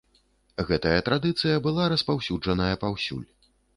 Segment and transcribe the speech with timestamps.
[0.69, 3.25] Гэтая традыцыя была распаўсюджаная паўсюль.